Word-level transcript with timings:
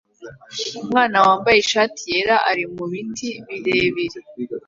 Umwana 0.83 1.17
wambaye 1.25 1.57
ishati 1.59 2.01
yera 2.13 2.37
ari 2.49 2.63
mubiti 2.75 3.29
birebire 3.63 4.19